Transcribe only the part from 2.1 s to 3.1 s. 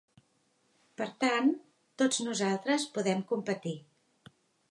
nosaltres